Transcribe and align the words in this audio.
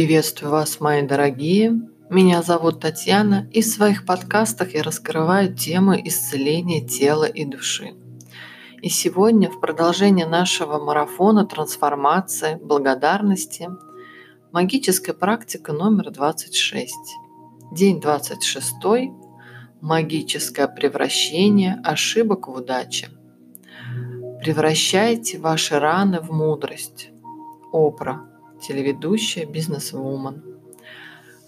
Приветствую 0.00 0.50
вас, 0.50 0.80
мои 0.80 1.02
дорогие. 1.02 1.78
Меня 2.08 2.40
зовут 2.40 2.80
Татьяна, 2.80 3.50
и 3.52 3.60
в 3.60 3.66
своих 3.66 4.06
подкастах 4.06 4.72
я 4.72 4.82
раскрываю 4.82 5.54
темы 5.54 6.00
исцеления 6.02 6.80
тела 6.80 7.26
и 7.26 7.44
души. 7.44 7.92
И 8.80 8.88
сегодня, 8.88 9.50
в 9.50 9.60
продолжение 9.60 10.24
нашего 10.24 10.82
марафона 10.82 11.44
трансформации, 11.44 12.54
благодарности, 12.54 13.68
магическая 14.52 15.14
практика 15.14 15.74
номер 15.74 16.10
26. 16.10 16.94
День 17.70 18.00
26. 18.00 18.72
Магическое 19.82 20.66
превращение 20.66 21.78
ошибок 21.84 22.48
в 22.48 22.52
удачи. 22.52 23.10
Превращайте 24.42 25.38
ваши 25.38 25.78
раны 25.78 26.20
в 26.20 26.32
мудрость. 26.32 27.10
Опра 27.70 28.29
телеведущая, 28.60 29.46
бизнес-вумен. 29.46 30.42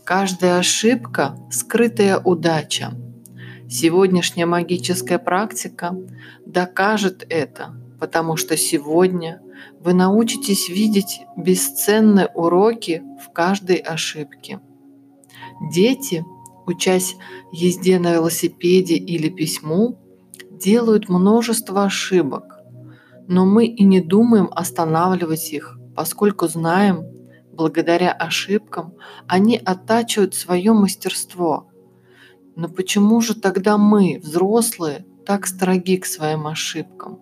Каждая 0.04 0.58
ошибка– 0.58 1.36
скрытая 1.50 2.18
удача. 2.18 2.92
Сегодняшняя 3.68 4.46
магическая 4.46 5.18
практика 5.18 5.96
докажет 6.44 7.24
это, 7.28 7.74
потому 8.00 8.36
что 8.36 8.56
сегодня 8.56 9.40
вы 9.80 9.94
научитесь 9.94 10.68
видеть 10.68 11.20
бесценные 11.36 12.26
уроки 12.34 13.02
в 13.24 13.32
каждой 13.32 13.76
ошибке. 13.76 14.60
Дети, 15.72 16.24
учась 16.66 17.16
езде 17.52 17.98
на 17.98 18.12
велосипеде 18.12 18.96
или 18.96 19.28
письму, 19.28 19.98
делают 20.50 21.08
множество 21.08 21.84
ошибок, 21.84 22.58
но 23.28 23.46
мы 23.46 23.66
и 23.66 23.84
не 23.84 24.00
думаем 24.00 24.48
останавливать 24.52 25.52
их, 25.52 25.78
поскольку 25.94 26.48
знаем, 26.48 27.04
благодаря 27.52 28.12
ошибкам 28.12 28.94
они 29.26 29.56
оттачивают 29.56 30.34
свое 30.34 30.72
мастерство. 30.72 31.68
Но 32.56 32.68
почему 32.68 33.20
же 33.20 33.34
тогда 33.34 33.78
мы, 33.78 34.20
взрослые, 34.22 35.06
так 35.24 35.46
строги 35.46 35.98
к 35.98 36.06
своим 36.06 36.46
ошибкам? 36.46 37.20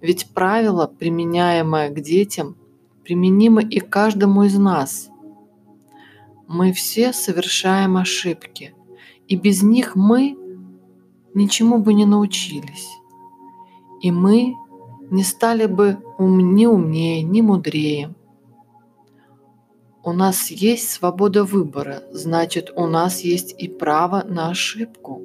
Ведь 0.00 0.28
правило, 0.32 0.86
применяемое 0.86 1.90
к 1.90 2.00
детям, 2.00 2.56
применимо 3.04 3.62
и 3.62 3.80
каждому 3.80 4.44
из 4.44 4.56
нас. 4.58 5.10
Мы 6.48 6.72
все 6.72 7.12
совершаем 7.12 7.96
ошибки, 7.96 8.74
и 9.28 9.36
без 9.36 9.62
них 9.62 9.94
мы 9.94 10.36
ничему 11.34 11.78
бы 11.78 11.94
не 11.94 12.06
научились. 12.06 12.88
И 14.02 14.10
мы 14.10 14.54
не 15.10 15.24
стали 15.24 15.66
бы 15.66 15.98
ум, 16.18 16.54
ни 16.54 16.66
умнее, 16.66 17.22
ни 17.22 17.40
мудрее. 17.40 18.14
У 20.02 20.12
нас 20.12 20.50
есть 20.50 20.88
свобода 20.88 21.44
выбора, 21.44 22.04
значит, 22.12 22.72
у 22.74 22.86
нас 22.86 23.20
есть 23.20 23.54
и 23.58 23.68
право 23.68 24.24
на 24.26 24.48
ошибку. 24.48 25.22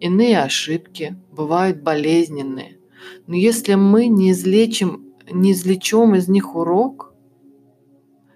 Иные 0.00 0.40
ошибки 0.40 1.16
бывают 1.30 1.82
болезненные, 1.82 2.78
но 3.26 3.34
если 3.34 3.74
мы 3.74 4.06
не 4.06 4.30
излечим, 4.30 5.12
не 5.30 5.52
извлечем 5.52 6.14
из 6.14 6.28
них 6.28 6.54
урок, 6.56 7.12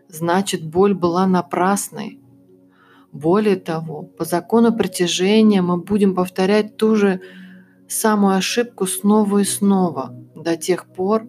значит, 0.08 0.66
боль 0.66 0.94
была 0.94 1.26
напрасной. 1.26 2.20
Более 3.12 3.56
того, 3.56 4.02
по 4.02 4.24
закону 4.24 4.76
притяжения 4.76 5.62
мы 5.62 5.78
будем 5.78 6.14
повторять 6.14 6.76
ту 6.76 6.94
же 6.94 7.22
самую 7.88 8.36
ошибку 8.36 8.86
снова 8.86 9.38
и 9.38 9.44
снова 9.44 10.14
до 10.34 10.56
тех 10.56 10.86
пор, 10.86 11.26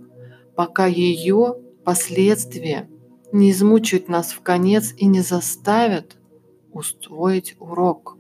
пока 0.55 0.85
ее 0.85 1.55
последствия 1.83 2.89
не 3.31 3.51
измучают 3.51 4.09
нас 4.09 4.31
в 4.31 4.41
конец 4.41 4.93
и 4.97 5.05
не 5.05 5.21
заставят 5.21 6.17
устроить 6.71 7.55
урок. 7.59 8.17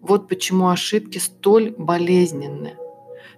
Вот 0.00 0.28
почему 0.28 0.68
ошибки 0.68 1.18
столь 1.18 1.74
болезненны. 1.78 2.74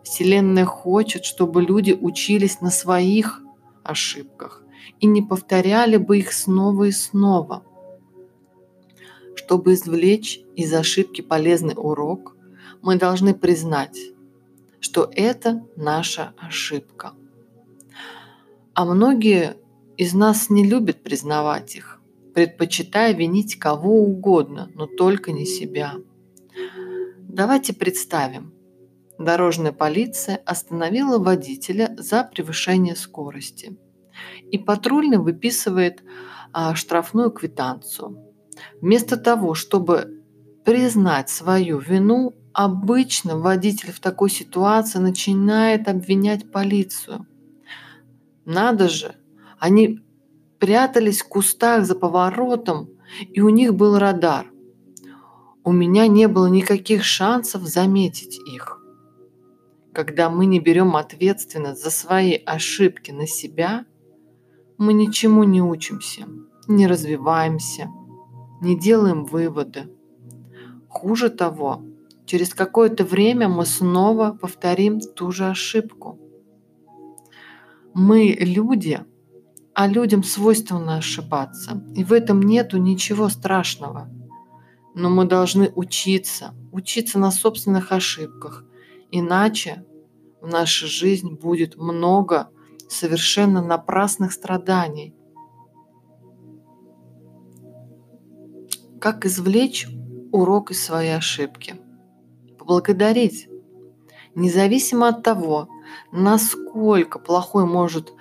Вселенная 0.03 0.65
хочет, 0.65 1.25
чтобы 1.25 1.63
люди 1.63 1.93
учились 1.93 2.61
на 2.61 2.71
своих 2.71 3.43
ошибках 3.83 4.63
и 5.01 5.07
не 5.07 5.23
повторяли 5.23 5.97
бы 5.97 6.19
их 6.19 6.33
снова 6.33 6.85
и 6.85 6.93
снова. 6.93 7.65
Чтобы 9.35 9.75
извлечь 9.75 10.41
из 10.57 10.73
ошибки 10.73 11.21
полезный 11.21 11.75
урок, 11.77 12.34
мы 12.85 12.97
должны 12.97 13.33
признать, 13.33 13.99
что 14.79 15.11
это 15.11 15.67
наша 15.75 16.35
ошибка. 16.37 17.15
А 18.75 18.85
многие 18.85 19.57
из 19.97 20.13
нас 20.13 20.51
не 20.51 20.69
любят 20.69 21.03
признавать 21.03 21.77
их, 21.77 22.03
предпочитая 22.35 23.15
винить 23.15 23.59
кого 23.59 24.03
угодно, 24.03 24.71
но 24.75 24.87
только 24.87 25.33
не 25.33 25.47
себя. 25.47 25.95
Давайте 27.21 27.73
представим, 27.73 28.53
дорожная 29.19 29.73
полиция 29.73 30.37
остановила 30.45 31.19
водителя 31.19 31.97
за 31.97 32.23
превышение 32.23 32.97
скорости. 32.97 33.79
И 34.51 34.59
патрульный 34.59 35.17
выписывает 35.19 36.03
а, 36.53 36.75
штрафную 36.75 37.31
квитанцию. 37.31 38.19
Вместо 38.83 39.17
того, 39.17 39.55
чтобы 39.55 40.23
признать 40.67 41.31
свою 41.31 41.79
вину, 41.79 42.35
Обычно 42.55 43.37
водитель 43.37 43.91
в 43.91 43.99
такой 43.99 44.31
ситуации 44.31 45.01
начинает 45.01 45.89
обвинять 45.89 46.53
полицию. 46.53 47.27
Надо 48.45 48.89
же, 48.89 49.17
они 49.59 50.01
прятались 50.61 51.23
в 51.23 51.29
кустах 51.29 51.85
за 51.85 51.97
поворотом, 51.97 52.91
и 53.29 53.41
у 53.41 53.49
них 53.49 53.75
был 53.75 53.99
радар. 53.99 54.47
У 55.65 55.73
меня 55.73 56.07
не 56.07 56.29
было 56.29 56.47
никаких 56.47 57.03
шансов 57.03 57.63
заметить 57.63 58.39
их. 58.47 58.81
Когда 59.93 60.31
мы 60.31 60.47
не 60.47 60.61
берем 60.61 60.95
ответственность 60.95 61.83
за 61.83 61.91
свои 61.91 62.35
ошибки 62.35 63.11
на 63.11 63.27
себя, 63.27 63.85
мы 64.79 64.93
ничему 64.93 65.43
не 65.43 65.61
учимся, 65.61 66.29
не 66.69 66.87
развиваемся, 66.87 67.91
не 68.61 68.79
делаем 68.79 69.25
выводы. 69.25 69.89
Хуже 70.89 71.31
того, 71.31 71.83
Через 72.27 72.55
какое-то 72.55 73.05
время 73.05 73.49
мы 73.49 73.67
снова 73.67 74.33
повторим 74.33 75.01
ту 75.01 75.31
же 75.31 75.47
ошибку. 75.47 76.19
Мы 77.93 78.37
люди, 78.41 79.01
а 79.75 79.87
людям 79.87 80.23
свойственно 80.23 80.97
ошибаться, 80.97 81.85
и 81.95 82.03
в 82.03 82.13
этом 82.13 82.41
нету 82.43 82.79
ничего 82.79 83.29
страшного. 83.29 84.09
Но 84.95 85.11
мы 85.11 85.27
должны 85.27 85.71
учиться, 85.75 86.55
учиться 86.73 87.19
на 87.19 87.31
собственных 87.31 87.93
ошибках, 87.93 88.65
иначе 89.11 89.85
в 90.41 90.49
нашей 90.49 90.89
жизни 90.89 91.35
будет 91.35 91.77
много 91.77 92.49
совершенно 92.89 93.63
напрасных 93.63 94.33
страданий. 94.33 95.15
Как 99.01 99.27
извлечь 99.27 99.87
урок 100.33 100.71
из 100.71 100.83
своей 100.83 101.17
ошибки? 101.17 101.84
Поблагодарить. 102.65 103.49
Независимо 104.35 105.09
от 105.09 105.23
того, 105.23 105.69
насколько 106.11 107.19
плохой 107.19 107.67
может, 107.67 108.13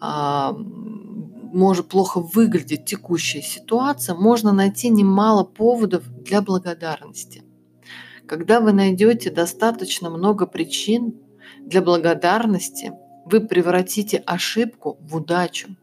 а, 0.00 0.52
может 0.52 1.88
плохо 1.88 2.20
выглядеть 2.20 2.86
текущая 2.86 3.42
ситуация, 3.42 4.16
можно 4.16 4.52
найти 4.52 4.88
немало 4.88 5.44
поводов 5.44 6.08
для 6.08 6.40
благодарности. 6.42 7.44
Когда 8.26 8.60
вы 8.60 8.72
найдете 8.72 9.30
достаточно 9.30 10.10
много 10.10 10.46
причин 10.46 11.14
для 11.60 11.82
благодарности, 11.82 12.92
вы 13.24 13.40
превратите 13.40 14.18
ошибку 14.26 14.96
в 15.00 15.16
удачу. 15.16 15.76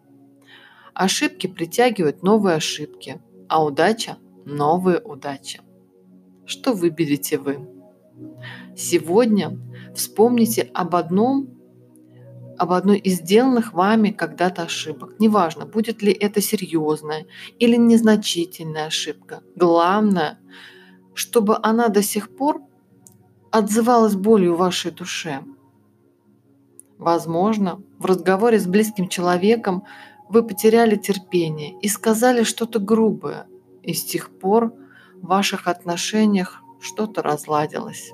Ошибки 0.94 1.47
притягивают 1.47 2.23
новые 2.23 2.56
ошибки, 2.56 3.21
а 3.47 3.63
удача– 3.63 4.17
новые 4.45 5.00
удачи. 5.00 5.61
Что 6.45 6.73
выберете 6.73 7.38
вы? 7.38 7.78
Сегодня 8.79 9.59
вспомните 9.93 10.61
об 10.73 10.95
одном, 10.95 11.49
об 12.57 12.71
одной 12.71 12.97
из 12.97 13.17
сделанных 13.17 13.73
вами 13.73 14.11
когда-то 14.11 14.61
ошибок. 14.61 15.19
Неважно, 15.19 15.65
будет 15.65 16.01
ли 16.01 16.13
это 16.13 16.39
серьезная 16.39 17.25
или 17.57 17.75
незначительная 17.75 18.85
ошибка. 18.85 19.43
Главное, 19.57 20.39
чтобы 21.13 21.59
она 21.61 21.89
до 21.89 22.01
сих 22.01 22.33
пор 22.33 22.61
отзывалась 23.51 24.15
болью 24.15 24.55
в 24.55 24.59
вашей 24.59 24.91
душе. 24.91 25.43
Возможно, 26.97 27.81
в 27.97 28.05
разговоре 28.05 28.59
с 28.59 28.65
близким 28.65 29.09
человеком 29.09 29.83
вы 30.29 30.41
потеряли 30.41 30.95
терпение 30.95 31.77
и 31.81 31.89
сказали 31.89 32.43
что-то 32.43 32.79
грубое, 32.79 33.45
и 33.83 33.93
с 33.93 34.05
тех 34.05 34.29
пор 34.39 34.73
в 35.15 35.27
ваших 35.27 35.67
отношениях 35.67 36.63
что-то 36.79 37.21
разладилось. 37.21 38.13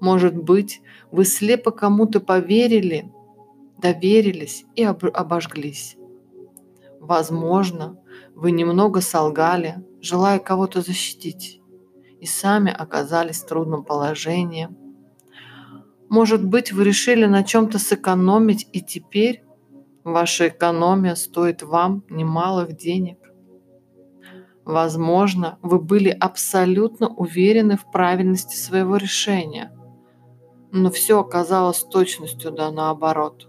Может 0.00 0.36
быть, 0.36 0.80
вы 1.10 1.24
слепо 1.24 1.70
кому-то 1.70 2.20
поверили, 2.20 3.10
доверились 3.78 4.64
и 4.74 4.84
обожглись. 4.84 5.96
Возможно, 7.00 7.98
вы 8.34 8.50
немного 8.50 9.00
солгали, 9.00 9.76
желая 10.00 10.38
кого-то 10.38 10.80
защитить, 10.82 11.60
и 12.20 12.26
сами 12.26 12.72
оказались 12.72 13.42
в 13.42 13.46
трудном 13.46 13.84
положении. 13.84 14.68
Может 16.08 16.44
быть, 16.44 16.72
вы 16.72 16.84
решили 16.84 17.26
на 17.26 17.44
чем-то 17.44 17.78
сэкономить, 17.78 18.68
и 18.72 18.80
теперь 18.80 19.44
ваша 20.04 20.48
экономия 20.48 21.14
стоит 21.14 21.62
вам 21.62 22.02
немалых 22.08 22.76
денег. 22.76 23.18
Возможно, 24.68 25.58
вы 25.62 25.78
были 25.78 26.10
абсолютно 26.10 27.08
уверены 27.08 27.78
в 27.78 27.90
правильности 27.90 28.54
своего 28.54 28.98
решения, 28.98 29.72
но 30.72 30.90
все 30.90 31.20
оказалось 31.20 31.82
точностью 31.84 32.52
да 32.52 32.70
наоборот. 32.70 33.48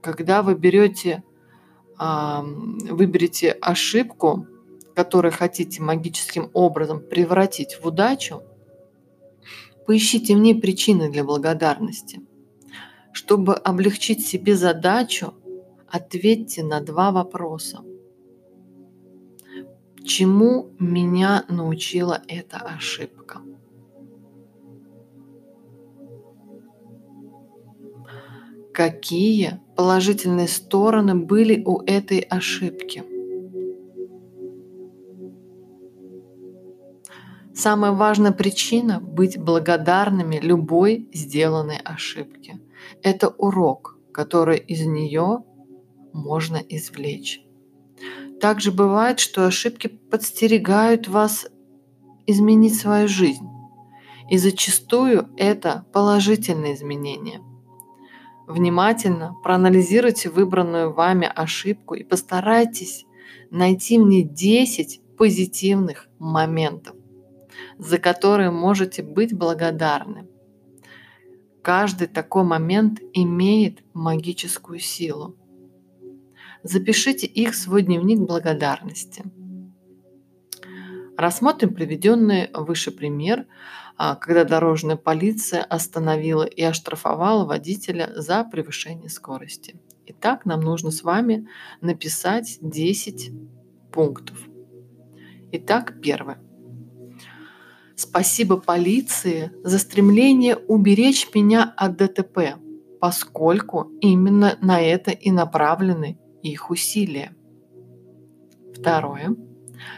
Когда 0.00 0.40
вы 0.40 0.54
берете 0.54 1.22
выберете 1.98 3.50
ошибку, 3.50 4.46
которую 4.94 5.32
хотите 5.32 5.82
магическим 5.82 6.48
образом 6.54 7.00
превратить 7.00 7.78
в 7.78 7.86
удачу, 7.86 8.42
поищите 9.86 10.34
в 10.34 10.38
ней 10.38 10.58
причины 10.58 11.12
для 11.12 11.24
благодарности. 11.24 12.22
Чтобы 13.12 13.52
облегчить 13.52 14.26
себе 14.26 14.56
задачу, 14.56 15.34
ответьте 15.90 16.64
на 16.64 16.80
два 16.80 17.12
вопроса. 17.12 17.84
Чему 20.04 20.70
меня 20.78 21.44
научила 21.48 22.22
эта 22.26 22.56
ошибка? 22.56 23.40
Какие 28.74 29.60
положительные 29.76 30.48
стороны 30.48 31.14
были 31.14 31.62
у 31.64 31.82
этой 31.82 32.18
ошибки? 32.20 33.04
Самая 37.54 37.92
важная 37.92 38.32
причина 38.32 38.98
быть 38.98 39.38
благодарными 39.38 40.40
любой 40.40 41.08
сделанной 41.12 41.76
ошибке. 41.76 42.60
Это 43.02 43.28
урок, 43.28 43.98
который 44.10 44.58
из 44.58 44.84
нее 44.86 45.44
можно 46.12 46.56
извлечь. 46.56 47.44
Также 48.42 48.72
бывает, 48.72 49.20
что 49.20 49.46
ошибки 49.46 49.86
подстерегают 49.86 51.08
вас 51.08 51.46
изменить 52.26 52.78
свою 52.78 53.08
жизнь. 53.08 53.48
И 54.28 54.36
зачастую 54.36 55.30
это 55.38 55.86
положительные 55.94 56.74
изменения– 56.74 57.40
Внимательно 58.46 59.36
проанализируйте 59.42 60.28
выбранную 60.28 60.92
вами 60.92 61.30
ошибку 61.32 61.94
и 61.94 62.02
постарайтесь 62.02 63.06
найти 63.50 63.98
в 63.98 64.02
ней 64.02 64.24
10 64.24 65.00
позитивных 65.16 66.08
моментов, 66.18 66.96
за 67.78 67.98
которые 67.98 68.50
можете 68.50 69.02
быть 69.02 69.32
благодарны. 69.32 70.26
Каждый 71.62 72.08
такой 72.08 72.42
момент 72.42 73.00
имеет 73.14 73.82
магическую 73.94 74.80
силу. 74.80 75.36
Запишите 76.62 77.26
их 77.26 77.52
в 77.52 77.56
свой 77.56 77.82
дневник 77.82 78.20
благодарности. 78.20 79.24
Рассмотрим 81.16 81.74
приведенный 81.74 82.50
выше 82.54 82.90
пример 82.90 83.46
а, 83.96 84.16
когда 84.16 84.44
дорожная 84.44 84.96
полиция 84.96 85.62
остановила 85.62 86.44
и 86.44 86.62
оштрафовала 86.62 87.44
водителя 87.44 88.10
за 88.16 88.44
превышение 88.44 89.08
скорости. 89.08 89.76
Итак, 90.06 90.44
нам 90.44 90.60
нужно 90.60 90.90
с 90.90 91.02
вами 91.02 91.46
написать 91.80 92.58
10 92.60 93.30
пунктов. 93.92 94.38
Итак, 95.52 96.00
первое. 96.02 96.38
Спасибо 97.94 98.56
полиции 98.56 99.52
за 99.62 99.78
стремление 99.78 100.56
уберечь 100.56 101.28
меня 101.34 101.72
от 101.76 101.96
ДТП, 101.96 102.56
поскольку 103.00 103.92
именно 104.00 104.56
на 104.60 104.80
это 104.80 105.10
и 105.10 105.30
направлены 105.30 106.18
их 106.50 106.70
усилия. 106.70 107.34
Второе. 108.74 109.36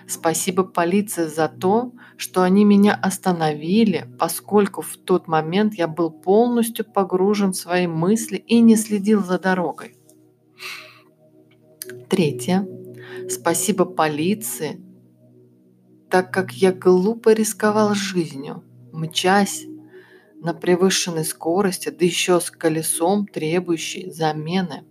Спасибо 0.06 0.64
полиции 0.64 1.26
за 1.26 1.48
то, 1.48 1.92
что 2.16 2.42
они 2.42 2.64
меня 2.64 2.94
остановили, 2.94 4.08
поскольку 4.18 4.82
в 4.82 4.96
тот 4.96 5.28
момент 5.28 5.74
я 5.74 5.88
был 5.88 6.10
полностью 6.10 6.84
погружен 6.84 7.52
в 7.52 7.56
свои 7.56 7.86
мысли 7.86 8.36
и 8.36 8.60
не 8.60 8.76
следил 8.76 9.22
за 9.22 9.38
дорогой. 9.38 9.96
Третье. 12.08 12.66
Спасибо 13.28 13.84
полиции, 13.84 14.80
так 16.10 16.32
как 16.32 16.52
я 16.52 16.72
глупо 16.72 17.32
рисковал 17.32 17.94
жизнью, 17.94 18.62
мчась 18.92 19.64
на 20.40 20.54
превышенной 20.54 21.24
скорости, 21.24 21.88
да 21.88 22.04
еще 22.04 22.40
с 22.40 22.50
колесом, 22.50 23.26
требующей 23.26 24.10
замены. 24.10 24.84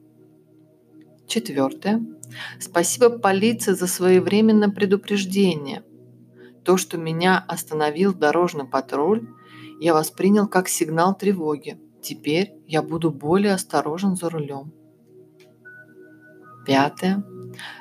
Четвертое. 1.28 2.06
Спасибо 2.60 3.10
полиции 3.10 3.74
за 3.74 3.88
своевременное 3.88 4.70
предупреждение. 4.70 5.84
То, 6.64 6.78
что 6.78 6.98
меня 6.98 7.44
остановил 7.48 8.14
дорожный 8.14 8.66
патруль, 8.66 9.28
я 9.80 9.94
воспринял 9.94 10.48
как 10.48 10.70
сигнал 10.70 11.16
тревоги. 11.16 11.80
Теперь 12.02 12.54
я 12.68 12.82
буду 12.82 13.12
более 13.12 13.54
осторожен 13.54 14.16
за 14.16 14.30
рулем. 14.30 14.74
Пятое. 16.66 17.24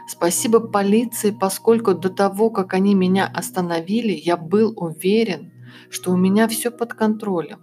Спасибо 0.09 0.61
полиции, 0.61 1.31
поскольку 1.31 1.95
до 1.95 2.11
того, 2.11 2.50
как 2.50 2.75
они 2.75 2.95
меня 2.95 3.27
остановили, 3.27 4.12
я 4.12 4.37
был 4.37 4.73
уверен, 4.77 5.53
что 5.88 6.12
у 6.12 6.17
меня 6.17 6.49
все 6.49 6.71
под 6.71 6.95
контролем. 6.95 7.61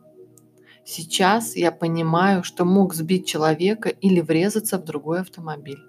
Сейчас 0.91 1.55
я 1.55 1.71
понимаю, 1.71 2.43
что 2.43 2.65
мог 2.65 2.95
сбить 2.95 3.27
человека 3.27 3.89
или 3.89 4.21
врезаться 4.21 4.79
в 4.79 4.85
другой 4.85 5.19
автомобиль. 5.19 5.83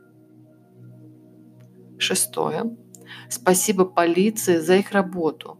Шестое. 1.96 2.76
Спасибо 3.30 3.86
полиции 3.86 4.58
за 4.58 4.76
их 4.76 4.92
работу. 4.92 5.58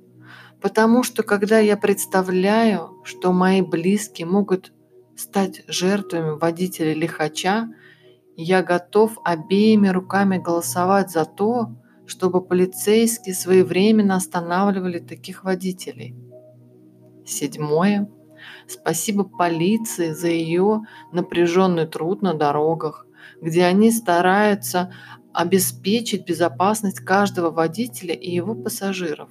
Потому 0.60 1.02
что 1.02 1.22
когда 1.22 1.58
я 1.58 1.78
представляю, 1.78 3.00
что 3.02 3.32
мои 3.32 3.62
близкие 3.62 4.26
могут 4.26 4.74
стать 5.16 5.62
жертвами 5.66 6.38
водителя 6.38 6.92
лихача, 6.92 7.72
я 8.36 8.62
готов 8.62 9.16
обеими 9.24 9.88
руками 9.88 10.36
голосовать 10.36 11.10
за 11.10 11.24
то, 11.24 11.70
чтобы 12.04 12.42
полицейские 12.42 13.34
своевременно 13.34 14.16
останавливали 14.16 14.98
таких 14.98 15.44
водителей. 15.44 16.14
Седьмое. 17.24 18.06
Спасибо 18.66 19.24
полиции 19.24 20.12
за 20.12 20.28
ее 20.28 20.82
напряженный 21.12 21.86
труд 21.86 22.22
на 22.22 22.34
дорогах, 22.34 23.06
где 23.40 23.64
они 23.64 23.90
стараются 23.90 24.92
обеспечить 25.32 26.26
безопасность 26.26 27.00
каждого 27.00 27.50
водителя 27.50 28.14
и 28.14 28.30
его 28.30 28.54
пассажиров. 28.54 29.28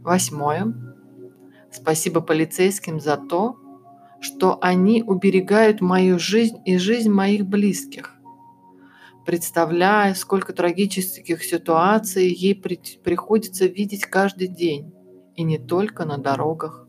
Восьмое. 0.00 0.72
Спасибо 1.70 2.20
полицейским 2.20 3.00
за 3.00 3.16
то, 3.16 3.56
что 4.20 4.58
они 4.62 5.02
уберегают 5.02 5.80
мою 5.80 6.18
жизнь 6.18 6.56
и 6.64 6.78
жизнь 6.78 7.10
моих 7.10 7.46
близких. 7.46 8.14
Представляя, 9.26 10.14
сколько 10.14 10.52
трагических 10.52 11.42
ситуаций 11.42 12.28
ей 12.28 12.54
при 12.54 12.80
приходится 13.02 13.66
видеть 13.66 14.06
каждый 14.06 14.46
день, 14.46 14.92
и 15.34 15.42
не 15.42 15.58
только 15.58 16.04
на 16.04 16.16
дорогах. 16.16 16.85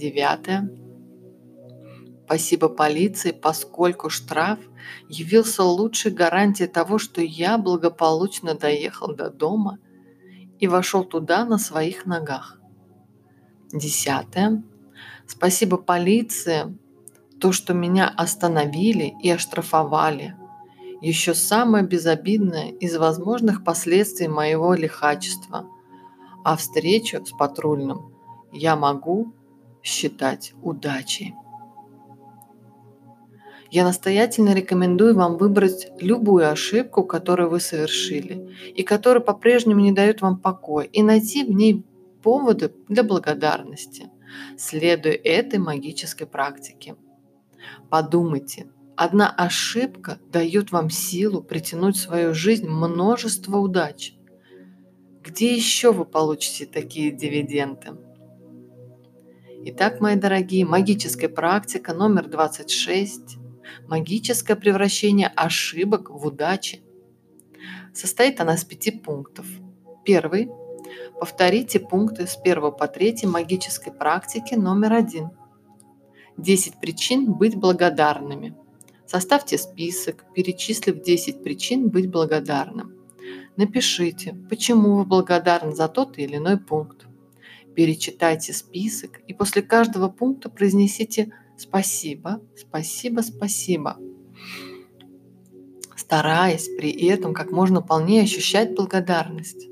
Девятое. 0.00 0.70
Спасибо 2.24 2.70
полиции, 2.70 3.32
поскольку 3.32 4.08
штраф 4.08 4.58
явился 5.10 5.62
лучшей 5.62 6.10
гарантией 6.10 6.68
того, 6.68 6.96
что 6.96 7.20
я 7.20 7.58
благополучно 7.58 8.54
доехал 8.54 9.14
до 9.14 9.28
дома 9.28 9.78
и 10.58 10.66
вошел 10.66 11.04
туда 11.04 11.44
на 11.44 11.58
своих 11.58 12.06
ногах. 12.06 12.58
Десятое. 13.74 14.62
Спасибо 15.26 15.76
полиции, 15.76 16.78
то, 17.38 17.52
что 17.52 17.74
меня 17.74 18.08
остановили 18.08 19.14
и 19.22 19.28
оштрафовали. 19.28 20.34
Еще 21.02 21.34
самое 21.34 21.84
безобидное 21.84 22.70
из 22.70 22.96
возможных 22.96 23.64
последствий 23.64 24.28
моего 24.28 24.72
лихачества. 24.72 25.66
А 26.42 26.56
встречу 26.56 27.22
с 27.26 27.32
патрульным 27.32 28.14
я 28.50 28.76
могу 28.76 29.34
считать 29.82 30.52
удачей. 30.62 31.34
Я 33.70 33.84
настоятельно 33.84 34.52
рекомендую 34.52 35.14
вам 35.14 35.36
выбрать 35.36 35.92
любую 36.00 36.50
ошибку, 36.50 37.04
которую 37.04 37.50
вы 37.50 37.60
совершили, 37.60 38.54
и 38.74 38.82
которая 38.82 39.22
по-прежнему 39.22 39.80
не 39.80 39.92
дает 39.92 40.22
вам 40.22 40.38
покоя, 40.38 40.86
и 40.86 41.02
найти 41.02 41.44
в 41.44 41.52
ней 41.52 41.84
поводы 42.22 42.72
для 42.88 43.04
благодарности, 43.04 44.10
следуя 44.58 45.14
этой 45.14 45.60
магической 45.60 46.26
практике. 46.26 46.96
Подумайте, 47.88 48.66
Одна 49.00 49.30
ошибка 49.30 50.18
дает 50.30 50.72
вам 50.72 50.90
силу 50.90 51.42
притянуть 51.42 51.96
в 51.96 52.00
свою 52.00 52.34
жизнь 52.34 52.68
множество 52.68 53.56
удач. 53.56 54.12
Где 55.24 55.54
еще 55.54 55.90
вы 55.90 56.04
получите 56.04 56.66
такие 56.66 57.10
дивиденды? 57.10 57.96
Итак, 59.62 60.00
мои 60.00 60.16
дорогие, 60.16 60.64
магическая 60.64 61.28
практика 61.28 61.92
номер 61.92 62.28
26. 62.28 63.36
Магическое 63.88 64.56
превращение 64.56 65.28
ошибок 65.28 66.08
в 66.08 66.26
удачи. 66.26 66.82
Состоит 67.92 68.40
она 68.40 68.54
из 68.54 68.64
пяти 68.64 68.90
пунктов. 68.90 69.44
Первый. 70.02 70.48
Повторите 71.18 71.78
пункты 71.78 72.26
с 72.26 72.38
1 72.42 72.72
по 72.72 72.88
3 72.88 73.26
магической 73.26 73.92
практики 73.92 74.54
номер 74.54 74.94
1. 74.94 75.28
10 76.38 76.80
причин 76.80 77.30
быть 77.30 77.54
благодарными. 77.54 78.56
Составьте 79.04 79.58
список, 79.58 80.24
перечислив 80.34 81.02
10 81.02 81.42
причин 81.42 81.90
быть 81.90 82.10
благодарным. 82.10 82.94
Напишите, 83.58 84.34
почему 84.48 84.96
вы 84.96 85.04
благодарны 85.04 85.74
за 85.74 85.88
тот 85.88 86.16
или 86.16 86.36
иной 86.36 86.56
пункт. 86.56 87.09
Перечитайте 87.74 88.52
список 88.52 89.20
и 89.26 89.34
после 89.34 89.62
каждого 89.62 90.08
пункта 90.08 90.50
произнесите 90.50 91.32
«спасибо, 91.56 92.40
спасибо, 92.56 93.20
спасибо», 93.20 93.96
стараясь 95.96 96.68
при 96.76 96.90
этом 97.06 97.32
как 97.34 97.52
можно 97.52 97.82
полнее 97.82 98.22
ощущать 98.22 98.74
благодарность. 98.74 99.68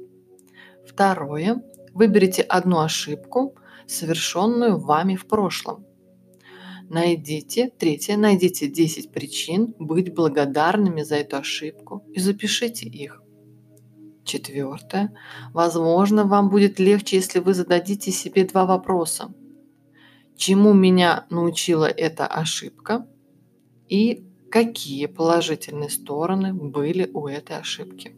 Второе. 0.86 1.62
Выберите 1.92 2.42
одну 2.42 2.78
ошибку, 2.78 3.56
совершенную 3.88 4.78
вами 4.78 5.16
в 5.16 5.26
прошлом. 5.26 5.84
Найдите, 6.88 7.70
третье, 7.76 8.16
найдите 8.16 8.68
10 8.68 9.10
причин 9.10 9.74
быть 9.78 10.14
благодарными 10.14 11.02
за 11.02 11.16
эту 11.16 11.36
ошибку 11.36 12.04
и 12.14 12.20
запишите 12.20 12.86
их. 12.86 13.22
Четвертое. 14.28 15.14
Возможно, 15.54 16.24
вам 16.24 16.50
будет 16.50 16.78
легче, 16.78 17.16
если 17.16 17.38
вы 17.38 17.54
зададите 17.54 18.10
себе 18.10 18.44
два 18.44 18.66
вопроса. 18.66 19.32
Чему 20.36 20.74
меня 20.74 21.24
научила 21.30 21.86
эта 21.86 22.26
ошибка? 22.26 23.06
И 23.88 24.28
какие 24.50 25.06
положительные 25.06 25.88
стороны 25.88 26.52
были 26.52 27.10
у 27.14 27.26
этой 27.26 27.56
ошибки? 27.56 28.16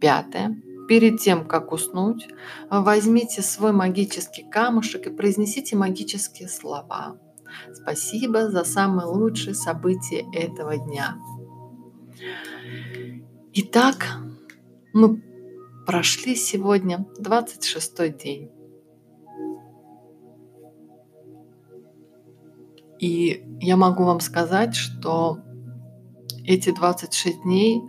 Пятое. 0.00 0.60
Перед 0.88 1.20
тем, 1.20 1.46
как 1.46 1.70
уснуть, 1.70 2.26
возьмите 2.68 3.42
свой 3.42 3.70
магический 3.70 4.42
камушек 4.50 5.06
и 5.06 5.10
произнесите 5.10 5.76
магические 5.76 6.48
слова. 6.48 7.20
Спасибо 7.72 8.50
за 8.50 8.64
самые 8.64 9.06
лучшие 9.06 9.54
события 9.54 10.26
этого 10.34 10.76
дня. 10.76 11.16
Итак, 13.54 14.25
мы 14.96 15.22
прошли 15.84 16.34
сегодня 16.34 17.06
26 17.18 18.16
день. 18.16 18.50
И 22.98 23.44
я 23.60 23.76
могу 23.76 24.04
вам 24.04 24.20
сказать, 24.20 24.74
что 24.74 25.40
эти 26.46 26.74
26 26.74 27.42
дней 27.42 27.82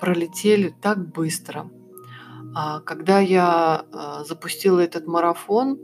пролетели 0.00 0.74
так 0.82 1.12
быстро. 1.12 1.70
А 2.56 2.80
когда 2.80 3.20
я 3.20 3.84
а, 3.92 4.24
запустила 4.24 4.80
этот 4.80 5.06
марафон, 5.06 5.78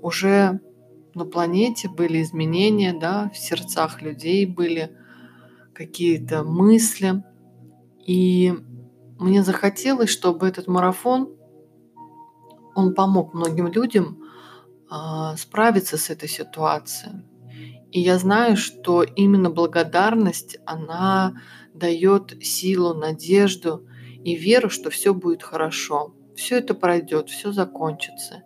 уже 0.00 0.60
на 1.14 1.24
планете 1.24 1.88
были 1.88 2.22
изменения, 2.22 2.96
да, 2.96 3.30
в 3.34 3.36
сердцах 3.36 4.00
людей 4.00 4.46
были 4.46 4.96
какие-то 5.74 6.44
мысли. 6.44 7.24
И 8.06 8.54
мне 9.18 9.42
захотелось, 9.42 10.10
чтобы 10.10 10.46
этот 10.46 10.66
марафон, 10.66 11.34
он 12.74 12.94
помог 12.94 13.32
многим 13.34 13.68
людям 13.68 14.22
э, 14.90 15.36
справиться 15.36 15.96
с 15.96 16.10
этой 16.10 16.28
ситуацией. 16.28 17.22
И 17.90 18.00
я 18.00 18.18
знаю, 18.18 18.56
что 18.56 19.02
именно 19.02 19.48
благодарность, 19.48 20.58
она 20.66 21.40
дает 21.72 22.36
силу, 22.42 22.94
надежду 22.94 23.86
и 24.22 24.34
веру, 24.34 24.68
что 24.68 24.90
все 24.90 25.14
будет 25.14 25.42
хорошо. 25.42 26.14
Все 26.34 26.58
это 26.58 26.74
пройдет, 26.74 27.30
все 27.30 27.52
закончится. 27.52 28.42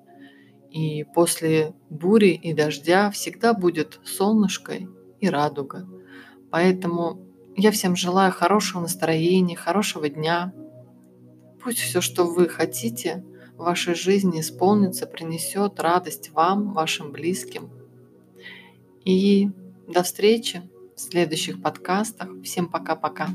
И 0.71 1.03
после 1.03 1.75
бури 1.89 2.31
и 2.31 2.55
дождя 2.55 3.11
всегда 3.11 3.55
будет 3.55 3.99
солнышко 4.05 4.75
и 5.19 5.29
радуга. 5.29 5.89
Поэтому 6.51 7.27
я 7.57 7.73
всем 7.73 7.97
желаю 7.97 8.33
хорошего 8.33 8.83
настроения, 8.83 9.57
хорошего 9.57 10.09
дня. 10.09 10.53
Пусть 11.63 11.79
все, 11.79 12.01
что 12.01 12.25
вы 12.25 12.49
хотите 12.49 13.25
в 13.57 13.65
вашей 13.65 13.95
жизни 13.95 14.41
исполнится, 14.41 15.07
принесет 15.07 15.79
радость 15.81 16.31
вам, 16.31 16.73
вашим 16.73 17.13
близким. 17.13 17.71
И 19.05 19.51
до 19.87 20.03
встречи 20.03 20.63
в 20.97 21.01
следующих 21.01 21.61
подкастах. 21.61 22.31
Всем 22.43 22.69
пока-пока. 22.69 23.29